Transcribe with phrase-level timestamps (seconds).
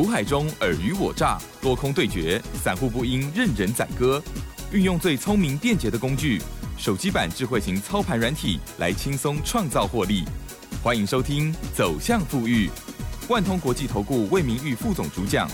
[0.00, 4.18] 股海中尔虞我诈，落空对决，散户不应任人宰割。
[4.72, 6.40] 运用最聪明便捷的工具，
[6.78, 10.24] 手机版智慧型操盘软体来轻松创造获利。
[10.82, 12.68] 欢迎收听《走向富裕》，
[13.28, 15.46] 万通国际投顾魏明玉副总主讲。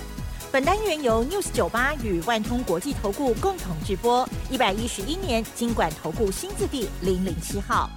[0.52, 7.90] 本单元由 News 九八与万通国际投顾共同直播，一百一十一年经管投顾新字第零零七号。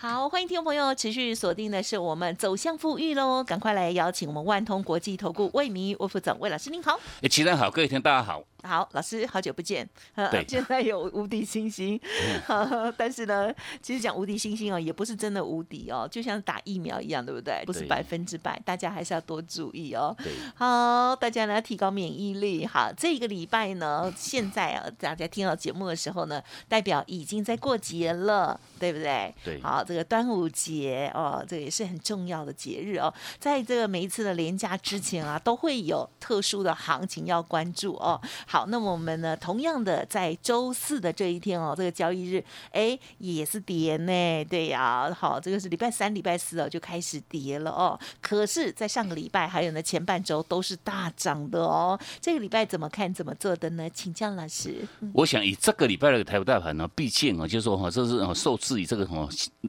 [0.00, 6.96] 好，欢迎听众朋友持续锁定的是我们走向富裕喽，赶快来邀请我们万通国际投顾魏明玉魏副总魏老师您好。
[7.20, 8.40] 诶，齐人好，各位听大家好。
[8.62, 9.88] 好，老师，好久不见。
[10.30, 12.00] 对，现在有无敌星星，
[12.96, 17.62] 但是呢，其实讲无敌星星哦，也不是真的无敌哦，就像打疫苗一样，对不对？
[17.64, 20.14] 不是百分之百，大家还是要多注意哦。
[20.18, 22.66] 对，好，大家呢提高免疫力。
[22.66, 29.32] 好，这个礼拜呢，现在啊，大家听到节目的时候呢，代表已经在过节了，对不对？
[29.44, 29.60] 对。
[29.62, 38.20] 好，这个端午节哦，这也是很重要的节日哦，在这个每一次的连假之前啊，都会有特殊的行情要关注哦。
[38.50, 48.00] 好，那我们呢，同样的在周四的这一天哦，这个交易日，哎，也是跌呢，对呀，好，这个是礼拜三、礼拜四哦就开始跌了哦。
[48.22, 52.00] 可是，在上个礼拜还有呢前半周都是大涨的哦。
[52.22, 53.86] 这个礼拜怎么看、怎么做的呢？
[53.90, 54.82] 请教老师。
[55.12, 59.28] 我想以这个礼拜的台股大盘呢，毕竟啊，就是说哈，这是受制于这个什么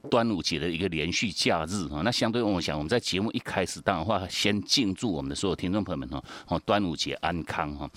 [0.09, 2.01] 端午节的一个连续假日哈。
[2.01, 7.89] 那相对我想，我们在节目一开始当然话，先敬祝我们的所有听众朋友们哈，哦，端午节安康哈。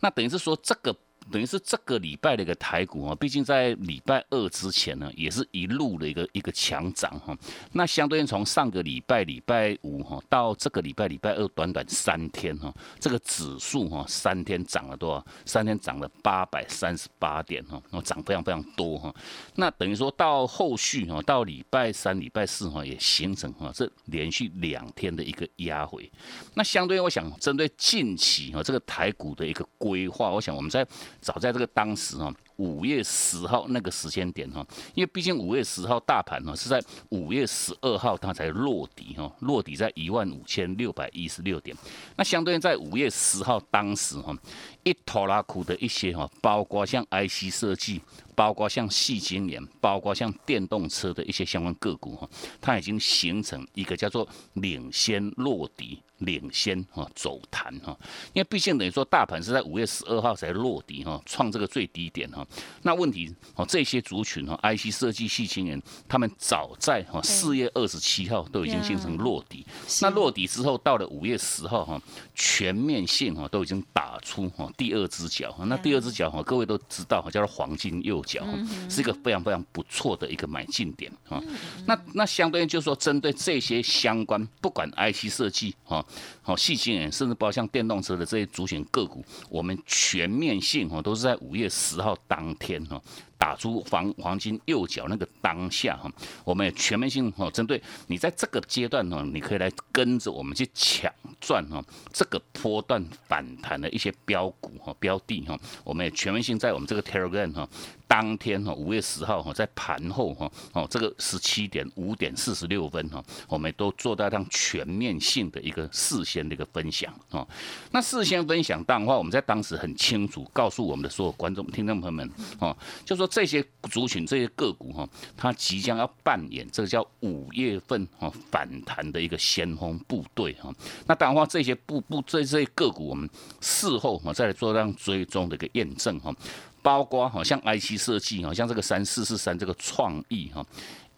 [0.00, 0.94] 那等于是说，这个
[1.30, 7.36] 等于是这个礼拜的一个台股啊，毕竟在礼拜二之前呢，也是一路的一个一个强涨哈。
[7.72, 15.26] 那相对应从上个礼拜礼拜五哈到这个礼拜礼拜二，短短三天哈，这个指数哈三天涨了多少？
[15.44, 19.14] 三天涨了八百三十八点哈，那涨非常非常多哈。
[19.56, 26.10] 那等于说到后续哈，到礼拜三、礼拜四哈，也形成哈这连续两天的一个压回。
[26.54, 30.86] 那相对于我想针对近期哈这个台股的一个规划，我想我们在
[31.20, 41.76] 早在这个当时哈，五月十号那个时间点哈，因为毕竟五月十号大盘呢是在五月十二号它才落底哈，落底在一万五千六百一十六点。
[42.16, 44.36] 那相对在五月十号当时哈，
[44.84, 48.00] 一拖拉苦的一些哈，包括像 IC 设计，
[48.34, 52.28] 包括像细晶圆，包括像电动车的一些相关个股哈，
[52.60, 56.02] 它已经形成一个叫做领先落底。
[56.18, 57.96] 领先哈走弹哈，
[58.32, 62.46] 因为毕竟等于说大盘是在五月十二号才落底哈，创这个最低点哈。
[62.82, 69.66] 那问题哦，这些族群哈，IC 设计细晶圆，他们早在哈四月二十七号都已经形成落底。
[70.00, 72.00] 那落底之后，到了五月十号哈，
[72.34, 75.54] 全面性哈都已经打出哈第二只脚。
[75.66, 78.42] 那第二只脚哈，各位都知道哈，叫做黄金右脚，
[78.88, 81.42] 是一个非常非常不错的一个买进点啊。
[81.84, 86.04] 那那相对于就是说，针对这些相关，不管 IC 设计哈。
[86.42, 93.00] 好，细晶圆甚至包括像电动车的这些主选个股，我们全面性哈都是在五月十号当天哈。
[93.38, 96.10] 打出黄黄金右脚那个当下哈，
[96.44, 107.68] 我们也全面性哈，针对你在这个阶段呢，你可以来跟着我们去抢赚哈，这个波段反弹的一些标股哈标的哈，我们也全面性在我们这个 Telegram 哈，
[108.08, 117.46] 当天哈五月十号哈，在盘后哈哦这个十七点五点四十六分哈，我们都做到这样全面性的一个事先的一个分享哦。
[117.90, 122.30] 那事先分享当的话，我们在当时很清楚告诉我们的所有观众听众朋友们
[122.60, 122.74] 哦，
[123.04, 123.25] 就说。
[123.26, 130.74] 这些族群、这些个股哈，它即将要扮演这个叫五月份哈反弹的一个先锋部队哈。
[131.06, 133.28] 那当然话，这些部部这这些个股，我们
[133.60, 136.34] 事后哈再来做这样追踪的一个验证哈。
[136.82, 140.64] 包括好像 IC 设计哈，像这个三四四三这个创意哈。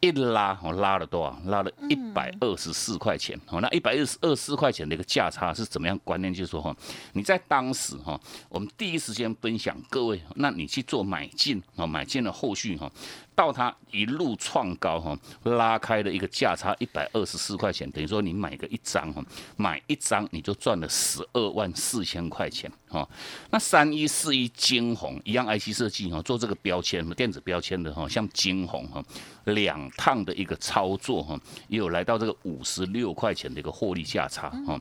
[0.00, 1.38] 一拉我，拉了多少？
[1.46, 3.38] 拉了一百二十四块钱。
[3.46, 5.98] 好，那一百二十二四块钱的一个价差是怎么样？
[6.04, 6.74] 观念就是说哈，
[7.12, 12.90] 你在当时哈，我们第一时间分享各位，那你去做买进啊，买进的后续哈。
[13.38, 19.22] 到它一路创高哈，拉开了一个价差一百二十四块钱，等于说你买个一张哈，
[19.56, 23.08] 买一张你就赚了十二万四千块钱哈。
[23.52, 29.00] 那三一四一金红一样 IC 设计哈，做这个标签电子标签的哈，像金红哈，
[29.44, 34.76] 两趟的一个操作哈，也有来到这个五十六块钱的一个获利价差哈。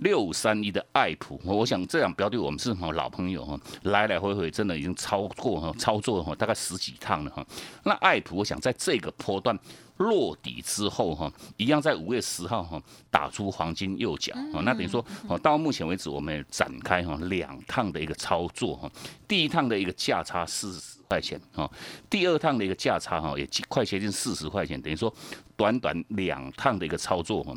[0.00, 7.46] 六五三一的爱普，我想这两标的我们是老朋友哈，来来回回真的已经超过哈，操作哈大概十几趟了哈。
[7.84, 9.58] 那爱普，我想在这个波段
[9.98, 18.90] 落底之后哈，一样在五月十号哈打出黄金右脚啊，那等于说哦，到目前为止我们展开哈两趟的一个操作哈，
[19.28, 21.70] 第一趟的一个价差四十块钱哈，
[22.08, 25.12] 第二趟的一个价差哈也快接近四十块钱，等于说
[25.56, 27.54] 短短两趟的一个操作哈。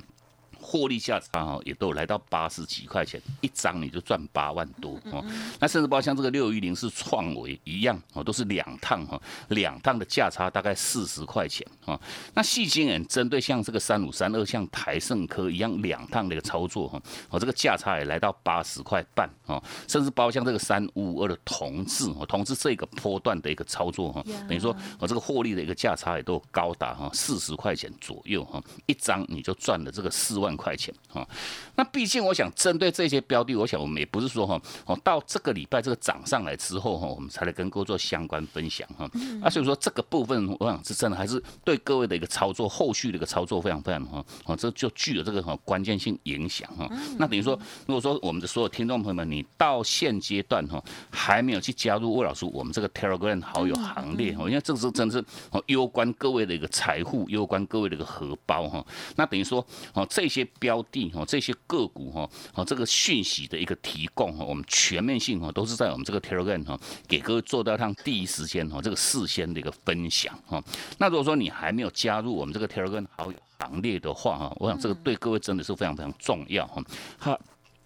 [0.66, 5.24] 获利价差哈，也都来到八十几块钱一张，你就赚八万多哦。
[5.60, 12.00] 那甚至包括像这个六一零是创维一样哦，都是两趟哈，两趟的价差大概四十块钱哈。
[12.34, 30.53] 那细心人针对像这个三五三二，像台盛科一样两趟的一个操作哈，哦这个价差也来到八十块半哦，甚至包括像这个三五五二的同志哦，同志这个波段的一个操作哈，等于说我这个获利的一个价差也都高达哈四十块钱左右哈，一张你就赚了这个四万。
[30.56, 31.28] 块钱啊，
[31.76, 39.10] 那毕竟我想针对这些标的，我想我们也不是说哈哦，到这个礼拜这个涨上来之后哈，我们才来跟各位做相关分享哈。
[39.42, 46.90] 啊，所以说这个部分我想是真的还是对各位的一个操作，后续的一个操作非常非常哈哦，这就具有这个哈关键性影响哈。
[47.18, 47.58] 那等于说，
[47.88, 58.86] 如果说我们的所有听众朋友们，你到现阶段哈还没有去加入魏老师我们这个 Telegram 好友行列哦，因为这是真的是哦攸关各位的一个财富，攸关各位的一个荷包哈。
[59.16, 60.43] 那等于说哦这些。
[60.60, 70.64] 标的哈，这些个股哈，哦，这个讯息的一个提供哈，我们全面性哈，都是在我们这个 Telegram 哈，给各位做到上第一时间哈，这个事先的一个分享哈。
[70.98, 76.84] 那如果说你还没有加入我们这个 Telegram 好友行列的话哈，我想这个对各位真的是非常非常重要哈。
[77.18, 77.40] 还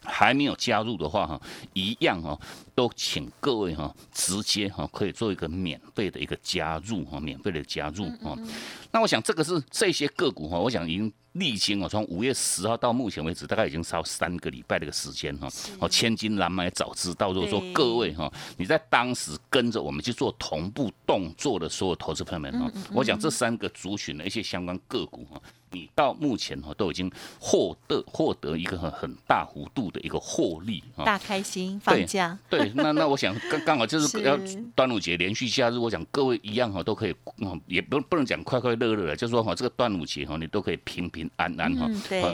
[0.04, 1.42] 还没有加入的话哈，
[1.74, 2.40] 一样哈，
[2.74, 8.38] 都请各位哈，直接哈，可以做一个免费的一个加入哈，免费的加入哈。
[8.92, 11.14] 那我想这个是这些个股哈，我想已经。
[11.40, 15.48] 历经哦，从五月十号到目前为止，大概已经烧三个礼拜的一个时间哈。
[15.80, 17.32] 哦，千金难买早知道。
[17.32, 25.42] 如果说各位哈，你在当时跟着我们去做同步动作的所有投资朋友们哈，我讲这三个族群的一些相关个股哈。
[25.70, 27.12] 你到目前哈都已经
[27.42, 34.40] 获得获得一个很很大幅度的一个获利啊，大开心放假对，那那我想 刚刚好就是要
[34.74, 37.14] 端午节连续假日，我想各位一样哈都可以，
[37.68, 41.88] 也不不能讲快快乐乐的，就是说哈这个端午节哈你都可以平平安安哈，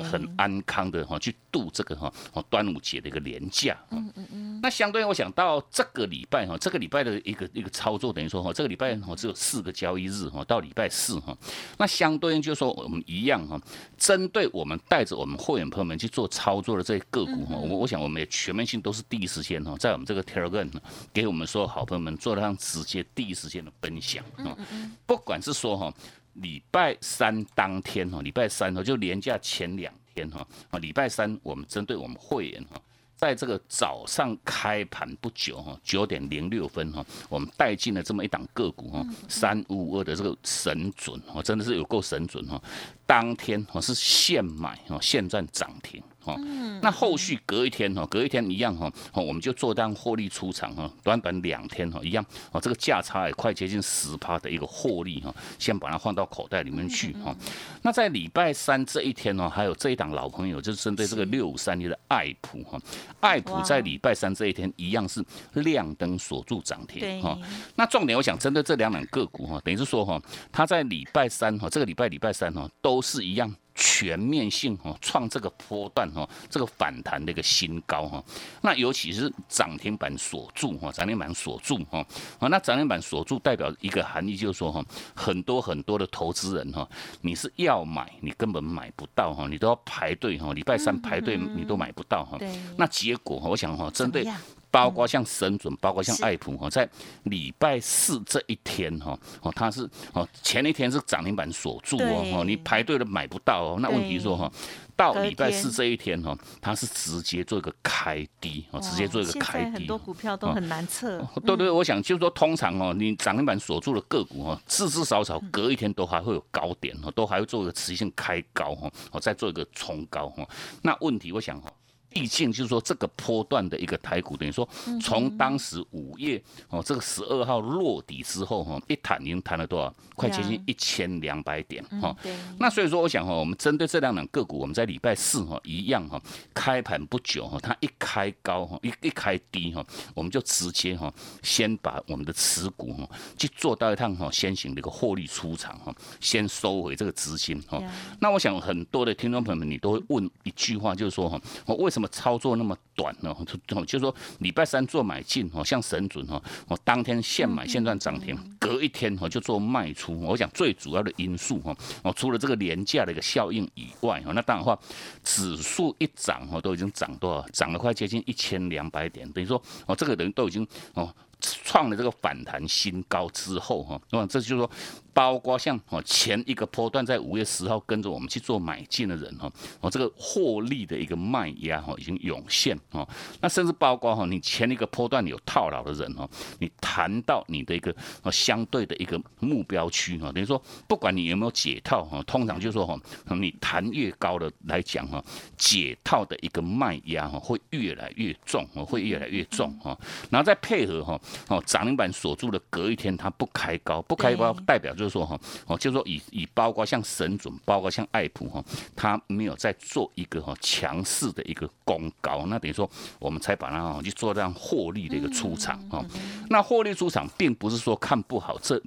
[0.04, 2.14] 很安康的哈去度这个哈
[2.52, 3.76] 端午节的一个连假。
[3.90, 4.60] 嗯嗯嗯。
[4.62, 11.36] 那相对我想到这个礼拜哈，这个礼拜的一个一个操作等于说哈，这个礼拜哈只有四个交易日哈，到礼拜四哈，
[11.80, 13.24] 那相对应就是说我们一。
[13.24, 13.58] 一样哈，
[13.98, 20.70] 针对我们带着我们会员朋友们去做操作的这些个股哈，我我想我们也全面性都是第一时间哈，在我们这个 Telegram
[21.14, 24.58] 给我们所有好朋友们做了上直接第一时间的分享啊，
[25.06, 25.94] 不管是说哈
[26.34, 32.82] 礼拜三当天哈，礼拜三哈就连假前两天哈啊，礼拜三我们针对我们会员哈。
[33.16, 42.62] 在这个早上开盘不久哈，九点零六分哈，我们带进了这么一档个股哈，三五五二的这个神准哦，真的是有够神准哈。
[43.06, 46.04] 当天哦是现买哦，现赚涨停。
[46.26, 46.40] 哦，
[46.82, 57.36] 那后续隔一天哈，隔一天一样哈，哦，我们就做单获利出场哈，短短两天哈，一样哦，这个价差也快接近十趴的一个获利哈，先把它放到口袋里面去哈。
[57.82, 62.80] 那在礼拜三这一天呢，还有这一档老朋友，就是针对这个六五三一的爱普哈，
[63.20, 65.24] 爱普在礼拜三这一天一样是
[65.54, 67.38] 亮灯锁住涨停哈。
[67.76, 70.22] 那重点我想针对这两档个股哈，等于是说哈，
[70.52, 73.54] 它在礼拜三哈，这个礼拜礼拜三哈，都是一样。
[73.86, 78.24] 全面性哈创这个波段哈这个反弹的一个新高哈，
[78.62, 82.00] 那尤其是涨停板锁住哈涨停板锁住哈
[82.40, 84.82] 啊那涨停板锁住代表一个含义就是说哈
[85.14, 86.88] 很多很多的投资人哈
[87.20, 92.40] 你是要买你根本买不到哈你都要排队哈礼拜三排队你都买不到哈
[92.78, 94.26] 那结果我想哈针对。
[94.74, 96.90] 包括像神准，包括像爱普哈，在
[97.26, 103.78] 礼拜四这一天哈，哦，它是哦，前一天是涨停板锁住哦，哦，你排队都买不到哦。
[103.80, 104.52] 那问题说哈，
[104.96, 109.72] 到礼拜四这一天哈，它是直接做一个开低哦，直接做一个开低。
[109.74, 111.24] 很多股票都很难测。
[111.46, 120.44] 对对，我想就是说，通常哦，你涨停板锁住的个股哈，至至少少隔一天都还会有高点哦，都还会做一个持续性开高哈，哦，再做一个冲高哈。
[120.82, 121.72] 那问题我想哈。
[122.14, 124.68] 毕竟就是说，这个波段的一个台股，等于说
[125.02, 126.40] 从当时五月
[126.70, 129.94] 哦，这个十二号落底之后哈，一谈已经谈了多少？
[130.16, 132.16] 快接近一千两百点哈。
[132.60, 136.22] 那所以说，我想哈，我们针对这两档个股，我们在礼拜四哈一样哈，
[136.54, 147.82] 开盘不久哈，它一开高哈，一一开低哈，我们就直接哈，先把我们的持股哈，去做到一趟哈，先行的一个获利出场哈，先收回这个资金哈。
[148.20, 152.03] 那我想很多的听众朋友们，你都会问一句话，就是说哈，我为什么？
[152.10, 153.36] 操作那么短呢？
[153.68, 160.20] 就就说礼拜三做买进哦，像神准哦，我当天现买现赚涨停，隔一天哦就做卖出。
[160.22, 164.78] 我想最主要的因素哈，哦除了这个廉价的一个效应以外哈，那当然话
[165.24, 167.48] 指数一涨哦，都已经涨多少？
[167.50, 171.14] 涨了快接近一千两百点，等于说哦这个人都已经哦。
[171.46, 174.72] 创了这个反弹新高之后哈，那么这就是说，
[175.14, 183.08] 包括像哦前一个波段在五月十号跟着我们去做买进的人哈，哦这个获利的一个卖压哈已经涌现哦，
[183.40, 186.28] 那甚至包括哈你前一个波段有套牢的人哦，
[186.60, 193.00] 你谈到你的一个哦相对的一个目标区哈，等于说不管你有没有解套哈，通常就说哈
[193.40, 195.24] 你谈越高的来讲哈，
[195.58, 199.98] 解套的一个卖压哈会越来越重哦，会越来越重哈，
[200.30, 208.64] 然后再配合哈哦涨停板锁住的隔一天它不开高，不开高代表就是说哈哦就是说以以包括像神准，包括像爱普哈，
[208.96, 216.04] 它没有在做一个哈强势的一个攻高，那等于说我们才把它去做这样获利的一个出场啊，
[216.50, 218.82] 那获利出场并不是说看不好这。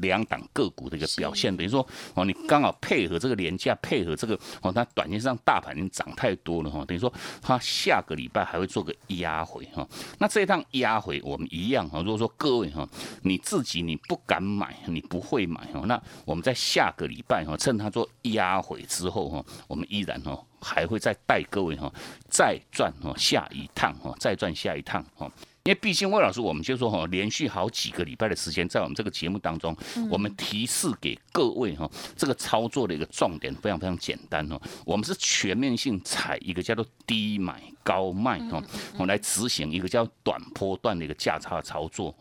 [0.00, 9.86] 两档个股的一个表现，等于说哦，你刚好配合这个廉价，配合这个哦，它短线上大盘已经涨太多了哈，等于说它下个礼拜还会做个压回哈。
[10.18, 12.88] 那这一趟压回我们一样哈，如果说各位哈，
[13.22, 21.92] 你自己你不敢买，你不会买哈，那我们在下个礼拜哈，趁它做压回之后哈，我们依然哈还会再带各位哈
[22.28, 25.30] 再赚哈下一趟哈，再赚下一趟哈。
[25.66, 29.76] 因为毕竟魏老师，我们就说哈，连续好几个礼拜的时间，在我们这个节目当中，
[30.08, 42.14] 我们提示给各位哈，这个操作的一个重点非常非常简单哦，我们是全面性采一个叫做低买高卖哈，我们来执行一个叫短波段的一个价差操作。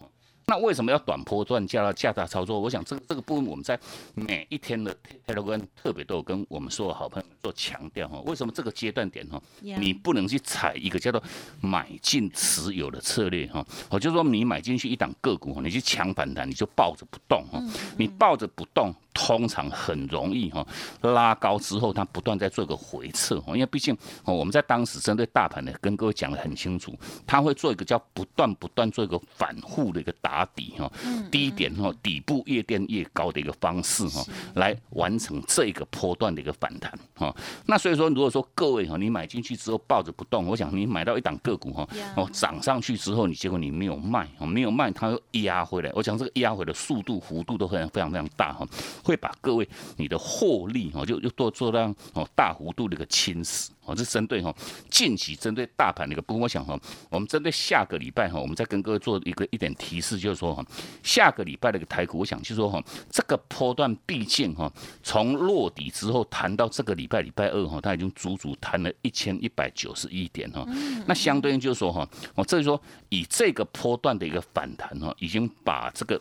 [0.48, 2.60] 那为什么要短波段加价大操作？
[2.60, 3.80] 我想这个这个部分我们在
[4.14, 8.20] 每一天的 Telegram 特别都有跟我们所有好朋友做强调哈。
[8.26, 11.22] 为什么这个阶段点哈，你不能去踩一个叫做
[11.62, 13.66] 买进持有的策略哈？
[13.90, 17.60] 我就说你买进去一档个股，你去抢反弹，你就抱着不动哈。
[17.98, 20.64] 你抱着不动，通常很容易哈
[21.02, 23.54] 拉高之后，它不断在做一个回撤哈。
[23.56, 26.94] 因为毕竟我们在当时针对大盘的跟各位讲的很清楚，
[27.26, 30.46] 它会做一个叫不断不断做一个反复的一个打。
[30.54, 30.92] 底哈，
[31.32, 37.36] 低点哈，底部越垫越高的一个方式哈，来完成这个波段的一个反弹哈。
[37.66, 45.90] 那所以说，如果说各位哈，你买进去之后抱着不动，我想你买到一档个股哈，哦涨上去之后，你结果你没有卖，没有卖，它又压回来。
[45.96, 48.68] 我想这个压回的速度幅度都非常非常非常大哈，
[49.06, 53.70] 会把各位你的获利哈，就又做做到哦大幅度的一个侵蚀。
[53.86, 54.52] 哦，是针对哈
[54.90, 56.76] 近期针对大盘的一个部分，我想哈，
[57.08, 60.66] 我们针对下个礼拜哈，我们再跟各位做一个一点提示，就是说哈，
[61.04, 70.66] 下个礼拜的一个台股，我想就说哈，这个波段毕竟哈，从落底之后谈到这个礼拜礼拜二哈，它已经足足谈了一千一百九十一点哈，
[71.06, 76.20] 那相对应就是说哈，我这是说以这个波段的一个反弹哈，已经把这个。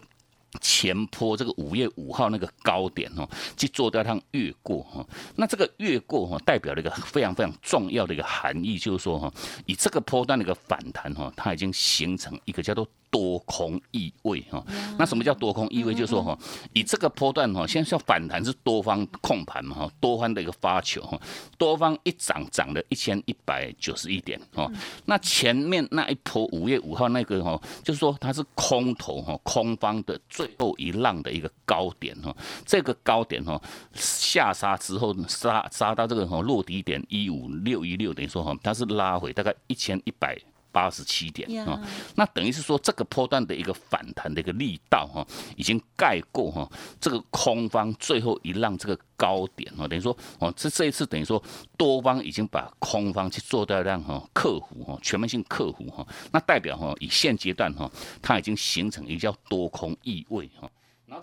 [0.61, 5.07] 前坡这个五月五号那个高点哦，去做掉它越过哈，
[5.37, 9.33] 那这个越过哈，代表了一个非常非常重要的一个含义，就是说哈，
[9.67, 12.87] 以这个坡段的一个反弹哈，它已经形成一个叫做。
[13.15, 14.61] 多空意味哈，
[14.99, 15.95] 那什么叫多空意味？
[15.95, 16.37] 就是说哈，
[16.73, 21.17] 以这个波段哈，现在叫反弹是多方控盘嘛哈，多方的一个发球哈，
[21.57, 24.69] 多方一涨涨了一千一百九十一点哈，
[25.05, 40.37] 那前面那一波五月五号那个哈，就是说它是空头哈，空方的最后一浪的一个高点哈，这个高点哈下杀之后杀杀到这个哈落底点一五六一六，等于说哈它是拉回大概一千一百。
[40.75, 41.81] 八十七点啊，
[42.17, 45.25] 那等于是说这个波段的一个反弹的一个力道哈，
[45.57, 46.69] 已经盖过哈
[47.01, 51.41] 这个空方最后一浪这个高点哈，等于说哦这这一次等于说
[51.79, 57.89] 多方已经把空方去做掉让哈克服哈全面性克服哈，那代表哈以现阶段哈
[58.21, 60.69] 它已经形成一个叫多空意味哈。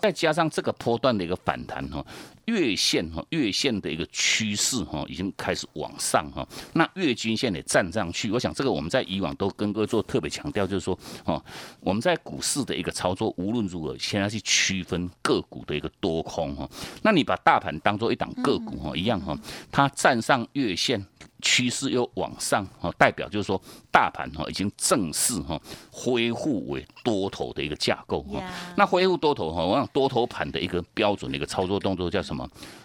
[0.00, 2.02] 再加上这个波段的一个反弹哈，
[2.46, 8.30] 月线哈月线的一个趋势哈已经开始往上哈，那月均线也站上去。
[8.30, 11.42] 我想这个我们在以往都跟各位做特别强调，就是说哦，
[11.80, 16.68] 我们在股市的一个操作，无论如何先要去区分个股的一个多空哈。
[17.02, 19.38] 那你把大盘当做一档个股哈一样哈，
[19.70, 21.04] 它站上月线。
[21.44, 28.40] 趋势又往上，哈，代表就是说大盘哈已经正式哈恢复为多头的一个架构哈。
[28.76, 32.31] 那恢复多头哈，我想多头盘的一个标准的一个操作动作叫什么？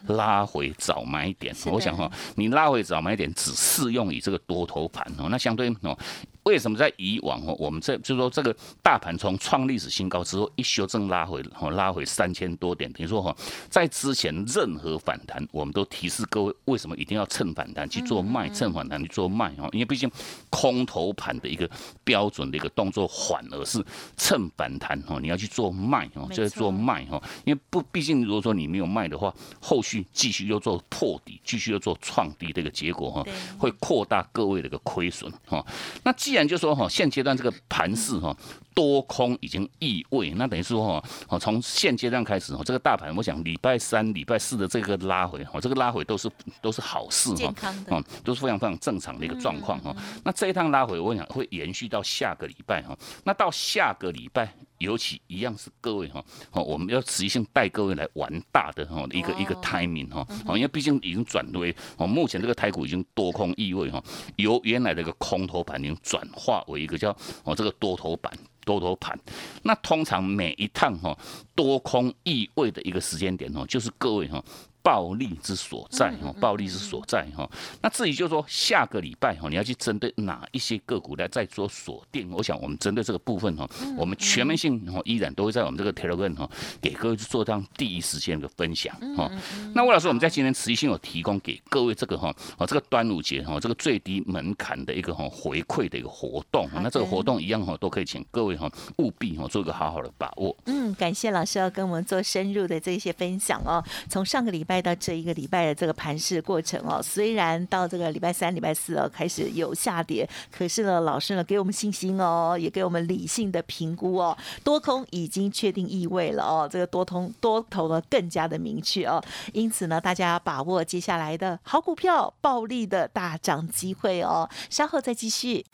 [0.07, 1.55] 拉回早买点。
[1.65, 5.27] 我想哈，你拉回早买点只适用于这个多头盘哦。
[5.29, 5.97] 那相对哦。
[6.43, 13.35] 为什么在以往哦，我们这就是说这个大盘从创历史新高之后一修正拉回，哦拉回三千多点，等于说哈，
[13.69, 20.09] 在之前任何反弹，我们都提示各位为什么一定要趁反弹去做卖，趁反弹去做卖哦，因为毕竟
[20.49, 21.69] 空头盘的一个
[22.05, 23.85] 标准的一个动作，反而是
[24.15, 33.23] 趁反弹哦，你要去做卖哦，就是做卖哦，因为不，毕竟如果说你没有卖的话，后续继续又做破底，继续又做创底的一个结果哈，
[33.57, 35.65] 会扩大各位的一个亏损哈。
[36.03, 38.35] 那既然就说哈，现阶段这个盘势哈。
[38.77, 46.29] 多空已经意味，那等于说哈，哦，从现阶段开始哦，这个大盘，我想礼拜三、礼拜四的这个拉回，哦，这个拉回都是
[46.61, 49.95] 都是好事健哈，哦，都是非常非常正常的一个状况哈。
[50.23, 52.95] 那这一趟拉回，我想会延续到下个礼拜哈。
[53.23, 63.99] 那到下个礼拜，尤其一样是各位哈，哦，我们要持续性带各位来玩大的哈一个一个哦 timing 哈，哦，因为毕竟已经转为哦，目前这个台股已经多空意味哈，
[64.35, 67.09] 由原来的一个空头盘已经转化为一个叫
[67.43, 68.31] 哦这个多头板。
[68.67, 69.17] 多头盘，
[69.63, 71.17] 那通常每一趟哈
[71.55, 74.43] 多空意味的一个时间点哦，就是各位哈
[74.87, 77.45] 暴力之所在哈，暴力之所在哈。
[77.81, 86.49] 那至于就是说下个礼拜哈，你要去针对哪一些个股来再做锁定，我想我们针对这个部分哈，我们全面性哈依然都会在我们这个 Telegram 哈
[86.81, 89.29] 给各位去做这样第一时间的分享哈。
[89.75, 100.55] 那魏老师，我们在今天持续性有提供给各位这个哈哦这个端午节哈这个最低门槛的一个哈回馈的一个活动，好那这个活动一样哈都可以请各位哈务必哈做一个好好的把握。
[100.67, 103.83] 嗯，感谢老师要跟我们做深入的这些分享哦。
[104.09, 119.23] 从上个礼拜到这一个礼拜的这个盘势过程哦，虽然到这个礼拜三、礼拜四哦开始有下跌，可是呢，老师呢给我们信心哦，也给我们理性的评估哦，多空已经确定意味了哦，这个多空多头呢更加的明确哦。
[119.53, 124.49] 因此呢，大家把握接下来的好股票暴利的大涨机会哦。
[124.69, 125.65] 稍后再继续。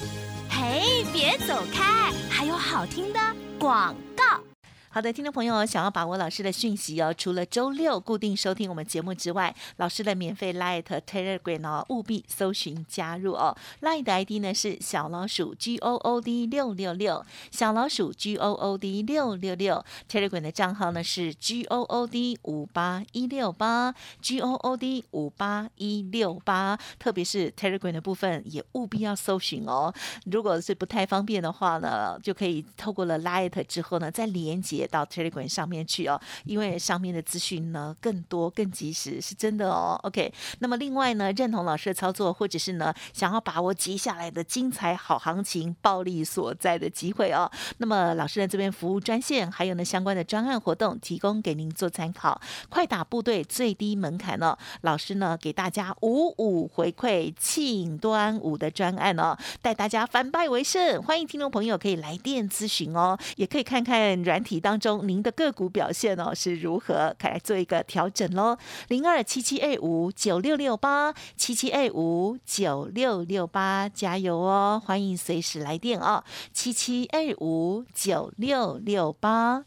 [0.50, 3.20] 嘿，别走开，还有好听的
[3.60, 4.53] 广告。
[4.94, 13.58] 好的，听众朋友，想要把握老师的讯息哦，除了周六固定收听我们节目之外，老师的免费 Light Telegram 哦，务必搜寻加入哦。
[13.82, 19.84] Light 的 ID 呢是小老鼠 G O O D 六六六，小老鼠 G O O D 六六六。
[20.08, 26.78] Telegram 的账号呢是 G O O D 五八一六八，G O O D 五八一六八。
[27.00, 29.92] 特别是 Telegram 的部分，也务必要搜寻哦。
[30.26, 40.00] 如果是不太方便的话呢，就可以透过了 Light 之后呢，再连接到 Telegram 上面去哦，因为上面的资讯呢更多、更及时，是真的哦。
[40.04, 52.40] OK，那么另外呢，认同老师的操作，或者是呢想要把握接下来的精彩好行情、暴利所在的机会哦，那么老师的这边服务专线，还有呢相关的专案活动，提供给您做参考。
[52.70, 61.02] 快打部队最低门槛哦，老师呢给大家五五回馈庆端午的专案哦，带大家反败为胜。
[61.04, 68.58] 欢迎听众朋友可以来电咨询哦，也可以看看软体当当中您的个股表现哦是如何，可以来做一个调整喽。
[68.88, 74.82] 零二七七二五九六六八七七二五九六六八，加油哦！
[74.84, 79.64] 欢迎随时来电哦，七七二五九六六八。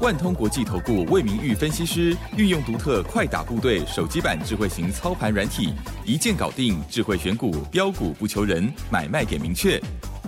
[0.00, 5.72] 万通国际投顾魏明玉分析师运用独特快打部队手机版智慧型操盘软体，
[6.04, 9.80] 一键搞定智慧选股，标股不求人，买卖点明确。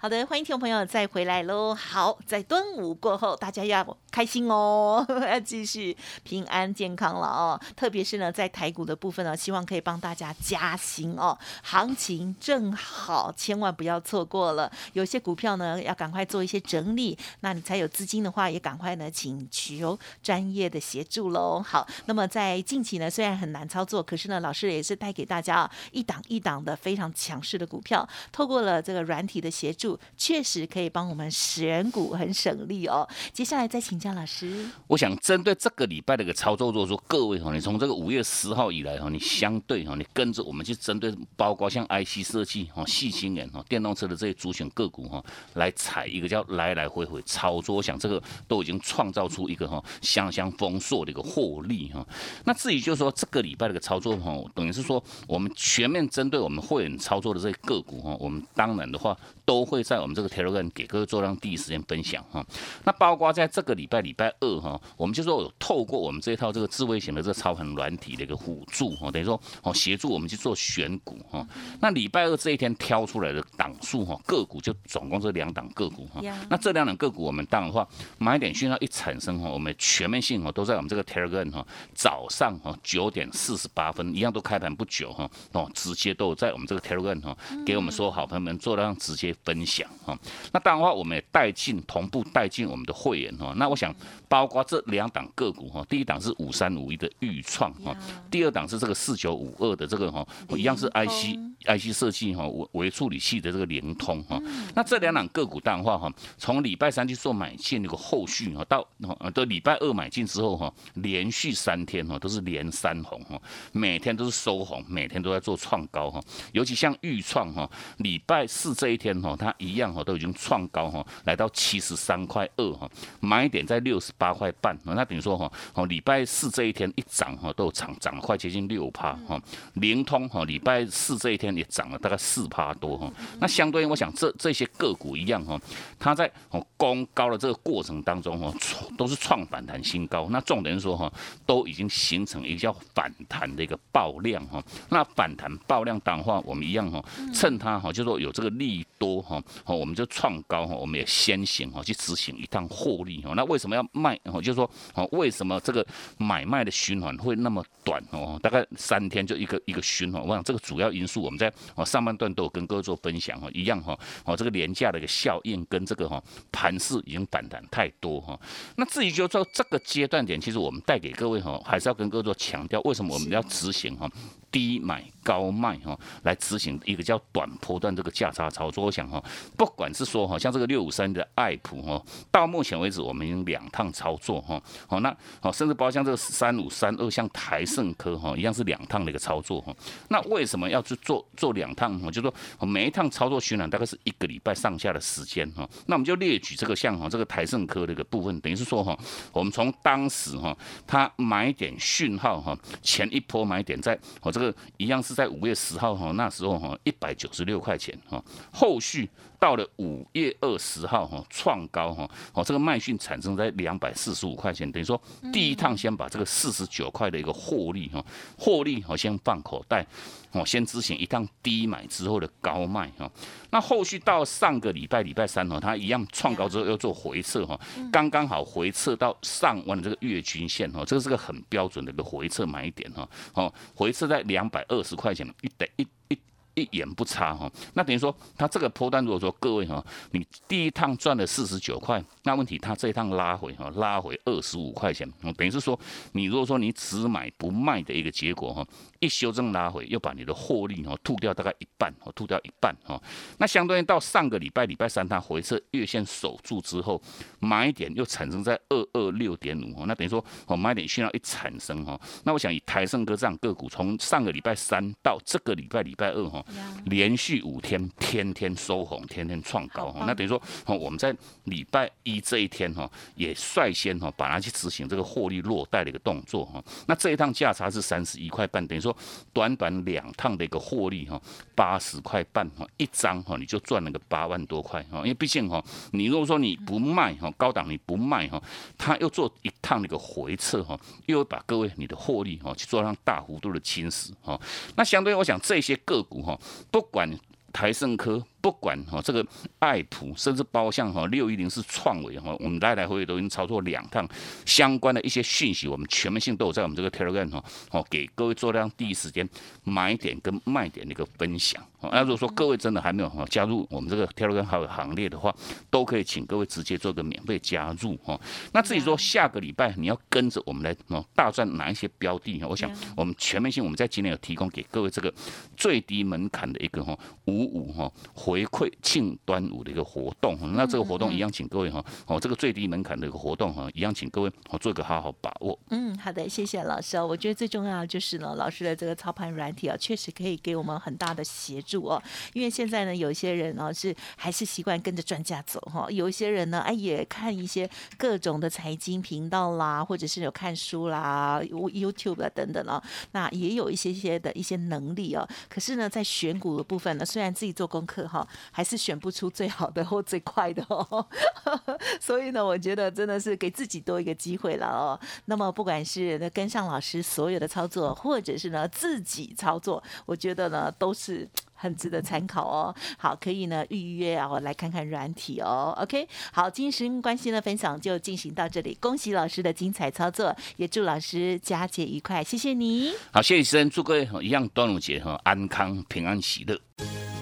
[0.00, 1.74] 好的，欢迎听众朋友再回来喽。
[1.74, 7.60] 好，在端午过后，大家要开心哦， 要继续平安健康了哦。
[7.74, 11.36] 特别是呢，在台股的部分呢，希望可以帮大家加薪哦。
[11.64, 14.70] 行情正好，千万不要错过了。
[14.92, 21.60] 有些股票呢，要赶快做一些整理，那你才有资金的话，也赶快呢，请求专业的协助喽。
[21.60, 29.87] 好，那么在近期呢，虽然很难操作，可是呢，老师也是带给大家一档一档的非常强势的股票，透过了这个软体的协助。
[30.16, 33.08] 确实可以帮我们选股很省力哦。
[33.32, 34.66] 接下来再请教老师。
[34.88, 45.22] 我想针对这个礼拜的一个操作，如果说各位哈，你从这个五月十号以来哈，你相对哈，你跟着我们去针对，包括像 IC 设计哈、细晶圆哈、电动车的这些主选个股哈，
[45.54, 52.06] 来踩一个叫来来回回操作，我想这个都已经创造出一个哈相相丰硕的一个获利哈。
[52.44, 62.44] 那至于就是说这个礼拜的一个操作哈，等于是说我们全面针对我们会员操作的这些个股哈，我们当然的话都会在我们这个 Telegram 给各位做让第一时间分享哈。
[62.84, 71.46] 那包括在这个礼拜礼拜二哈，我们就说有透过我们这一套这个智慧型的这个操盘软体的一个辅助哈，等于说哦协助我们去做选股哈。
[71.80, 76.20] 那礼拜二这一天挑出来的档数哈，个股就总共这两档个股哈。
[76.48, 77.86] 那这两档个股我们当然的话，
[78.18, 90.18] 买点讯号一产生哈，我们全面性哈都在我们这个 Telegram 哈早上哈九点四十八分一样都开盘不久哈哦，直接都有在我们这个 Telegram 哈给我们所有好朋友们做让直接分享哈。
[90.52, 93.52] 那当然话，我们也带进同步带进我们的会员哈。
[93.56, 93.94] 那我想
[94.26, 97.94] 包括这两档个股哈，第一档是五三五一的预创哈，
[98.30, 100.26] 第二档是这个四九五二的这个哈，
[100.56, 104.40] 一样是 IC IC 设计哈，微微处理器的这个联通哈。
[104.74, 108.86] 那这两档个股当然话哈，从礼拜三去做买进那个后续哈，到
[109.34, 113.40] 的礼拜二买进之后哈，连续三天哈都是连三红哈，
[113.72, 116.20] 每天都是收红，每天都在做创高哈。
[116.52, 122.88] 尤其像预创哈，礼拜四这一天哈，它一样哈都已经创高哈，来到七十三块二哈，
[123.20, 124.76] 买点在六十八块半。
[124.84, 129.40] 那等于说哈，哦礼拜四这一天一涨哈，都涨涨了快接近六趴哈。
[129.74, 133.12] 联通哈，礼拜四这一天也涨了大概四趴多哈。
[133.40, 135.60] 那相对于我想这这些个股一样哈，
[135.98, 138.52] 它在哦攻高的这个过程当中哈，
[138.96, 140.28] 都是创反弹新高。
[140.30, 141.12] 那重点是说哈，
[141.44, 144.62] 都已经形成一个叫反弹的一个爆量哈。
[144.88, 153.34] 那反弹爆量的话，我们一样哈，趁它哈，就说有这个利多哈，哦，我们就创高哈，我们也先行哈去执行一趟获利哦。
[153.34, 154.18] 那为什么要卖？
[154.24, 158.38] 哦，就是说哦，为什么这个买卖的循环会那么短哦？
[158.42, 160.20] 大概三天就一个一个循环。
[160.20, 168.38] 我想这个主要因素，我们在哦上半段都有跟各位做分享哈，一样哈，哦这个廉价的一个效应跟这个哈盘势已经反弹太多哈。
[168.76, 174.10] 那至于就说这个阶段点，其实我们带给各位哈，还是要跟各位做强调，为什么我们要执行哈？
[174.50, 178.86] 低买高卖哈，来执行一个叫短波段这个价差操作。
[178.86, 179.22] 我想哈，
[179.56, 189.74] 不管是说哈，像这个六五三的爱普哈，到目前为止我们已经两趟操作哈，好那好，甚至包括像这个三五三二，像台盛科哈，一样是两趟的一个操作哈。
[190.08, 192.00] 那为什么要去做做两趟？
[192.04, 195.68] 我就说每一趟操作循环大概是一个礼拜上下的时间哈。
[195.86, 198.98] 那我们就列举这个像哈，这个台盛科的一个部分，等于是说哈，
[199.32, 200.56] 我们从当时哈，
[200.86, 208.22] 它买点讯号哈，前一波买点在我这个一样是在五月十号哈，那时候哈一百九十六块钱哈，
[208.52, 215.00] 后续到了五月二十号哈创高哈，哦这个卖讯产生在两百四十五块钱，等于说
[215.32, 218.04] 第一趟先把这个四十九块的一个获利哈，
[218.36, 219.86] 获利好先放口袋。
[220.32, 223.10] 哦，先执行一趟低买之后的高卖哈，
[223.48, 227.58] 那后续到上个礼拜礼拜三哈，它一样创高之后又做回撤哈，
[227.90, 235.88] 刚刚好回撤到上万的这个月均线哈，这个是个很标准的一个回撤买点哈，哦，回撤在两百二十块钱一等一。
[236.08, 236.18] 一
[236.58, 245.78] 一眼不差哈，那等于说他这个波段，如果说各位哈，你第一趟赚了四十九块，那问题他这一趟拉回哈，拉回二十五块钱，等于是说
[246.12, 248.66] 你如果说你只买不卖的一个结果哈，
[249.00, 253.00] 一修正拉回又把你的获利哦吐掉大概一半哦，吐掉一半哦，
[253.38, 257.00] 那相当于到上个礼拜礼拜三它回撤月线守住之后，
[257.38, 266.44] 买点又产生在二二六点五哦，那等于说哦买点需要一产生哈，那我想以台盛哥这样个股从上个礼拜三到这个礼拜礼拜二哈。
[266.86, 270.04] 连续五天，天天收红，天天创高哈。
[270.06, 276.62] 那等于说，我们在礼拜一这一天哈，也率先哈把它去执行这个获利落袋的一个动作哈。
[276.86, 278.87] 那这一趟价差是三十一块半，等于说
[279.32, 281.20] 短短两趟的一个获利哈，
[281.54, 284.98] 八十块半哈，一张哈你就赚了个八万多块哈。
[284.98, 288.42] 因为毕竟哈，你如果说你不卖哈，高档你不卖哈，
[288.76, 294.40] 他又做一趟那个回撤哈，又把各位你的获利哈去做上大幅度的侵蚀哈。
[294.76, 296.38] 那相对我想这些个股哈。
[296.70, 297.10] 不管
[297.52, 298.24] 台盛科。
[298.40, 299.24] 不管哈这个
[299.58, 304.08] 爱普，甚至包像哈六一零是创维哈，我们来来回回都已经操作两趟，
[304.46, 309.28] 相关的一些讯息，我们全面性都有在我们这个 Telegram 哈，哦给各位做这样第一时间
[309.64, 311.62] 买点跟卖点的一个分享。
[311.80, 315.34] 那如果说各位真的还没有哈加入我们这个 Telegram 好行列的话，
[315.70, 318.20] 都可以请各位直接做个免费加入哈。
[318.52, 325.12] 那至于说下个礼拜你要跟着我们来哦大赚哪一些标的，我想我们全面性我们在今天有提供给各位这个
[325.56, 326.96] 最低门槛的一个哈
[327.26, 327.90] 五五哈。
[328.28, 335.58] 回馈庆端午的一个活动，那这个活动一样，请各位哈，哦，这个最低门槛的一个活动哈，一样，请各位哦做一个好好把握。
[335.70, 337.06] 嗯，好的，谢谢老师哦。
[337.06, 342.02] 我觉得最重要的就是呢，老师的这个操盘软体啊，确实可以给我们很大的协助哦。
[342.34, 355.26] 因为现在呢，有一些人呢是还是习惯跟着专家走哈，有一些人呢，哎，也看一些各种的财经频道啦，或者是有看书啦，YouTube 啊等等哦，那也有一些些的一些能力哦。
[355.48, 358.17] 可是呢，在选股的部分呢，虽然自己做功课哈。
[358.50, 361.06] 还是选不出最好的或最快的哦，
[362.00, 364.98] 所以呢，我觉得真的是给自己多一个机会了哦。
[365.26, 372.74] 那么，不管是跟上老师所有的操作，或者是呢自己操作，我觉得呢都是很值得参考哦。
[372.96, 375.74] 好，可以呢预约啊，来看看软体哦。
[375.80, 378.76] OK，好，今天时间关系呢，分享就进行到这里。
[378.80, 382.92] 恭喜老师的精彩操作，也祝老师佳节愉快，谢谢你。
[383.12, 387.17] 好，谢谢生，祝各位一样端午节哈安康平安喜乐。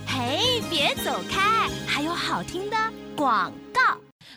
[0.78, 2.42] 别走开，还有好。
[2.42, 2.76] 听的
[3.16, 3.50] 广。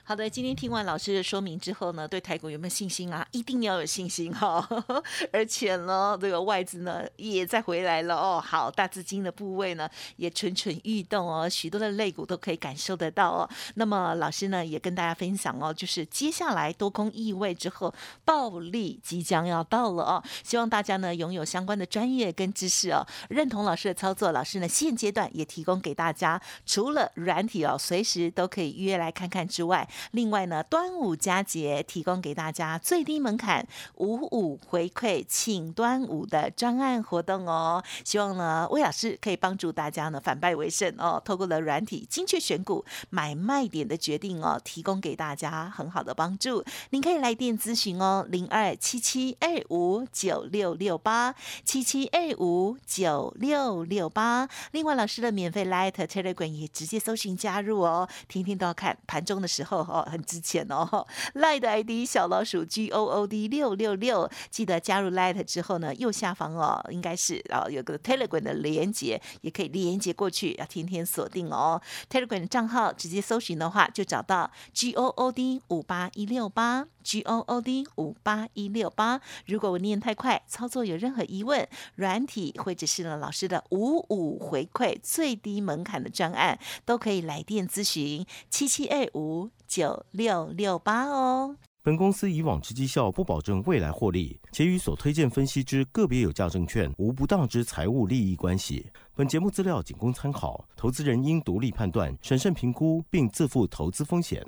[0.10, 3.24] 好的，今天听完老师的说明之后呢，对台股有没有信心啊？
[3.30, 4.68] 一定要有信心哈、
[5.32, 8.44] 而且呢，这个外资呢也在回来了哦。
[8.44, 13.48] 好，大资金的部位呢也蠢蠢欲动哦，许多的肋骨都可以感受得到哦。
[13.76, 17.94] 那么老师呢也跟大家分享哦，就是接下来多空意味之后，
[18.26, 20.24] 暴利即将要到了哦。
[20.44, 37.84] 希望大家呢拥有相关的专业跟知识哦，认同老师的操作，老师呢现阶段也提供给大家，除了软体哦，随时都可以约来看看之外，另外呢，端午佳节提供给大家最低门槛五五回馈庆端午的专案活动哦。
[38.04, 41.22] 希望呢，魏老师可以帮助大家呢反败为胜哦。
[41.24, 46.64] 透过了软体精确选股买卖点的决定哦，提供给大家很好的帮助。
[46.92, 54.48] 您可以来电咨询哦，零二七七二五九六六八七七二五九六六八。
[54.72, 61.06] 另外，老师的免费 Light Telegram 也直接搜寻加入哦，天天都要看盘中的时候哦，很值钱哦。
[61.34, 71.82] Light 的 ID 小老鼠 G O O D 六六六，记得加入 Light 之后呢，右下方哦，应该是哦有个 Telegram 的连接，也可以连接过去，要天天锁定哦。
[72.10, 76.86] Telegram 账号直接搜寻的话，就找到 G O O D 五八一六八。
[77.02, 79.20] G O O D 五八一六八。
[79.48, 91.56] 如果我念太快，操作有任何疑问，软体或者是呢老师的五五回馈最低门槛的专案，都可以来电咨询七七二五九六六八哦。
[91.82, 98.86] 本公司以往之绩效不保证未来获利，且与所推荐分析之个别有价证券无不当之财务利益关系。
[99.16, 104.46] 本节目资料仅供参考，投资人应独立判断、审慎评估，并自负投资风险。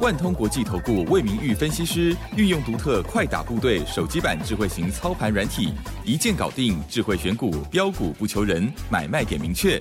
[0.00, 5.74] 万通国际投顾魏明玉分析师运用独特快打部队手机版智慧型操盘软体，
[6.06, 9.78] 一键搞定智慧选股，标股不求人，买卖点明确。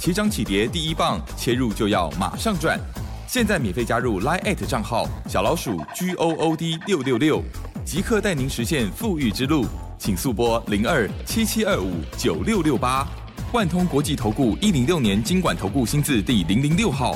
[0.00, 2.80] 起涨起跌第一棒，切入就要马上赚。
[3.26, 7.42] 现在免费加入 Line at 账号小老鼠 G O O D 六六六，
[7.84, 9.66] 即刻带您实现富裕之路。
[9.98, 13.06] 请速拨零二七七二五九六六八。
[13.52, 17.14] 万通国际投顾一零六年经管投顾新字第零零六号。